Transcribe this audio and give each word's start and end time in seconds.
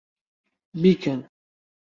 بیکەن! 0.81 1.19